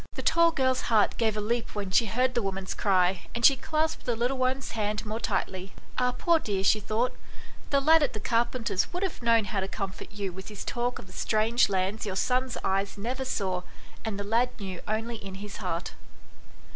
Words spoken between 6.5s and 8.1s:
she thought," the lad